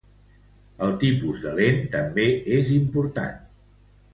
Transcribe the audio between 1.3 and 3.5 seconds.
de lent també és important.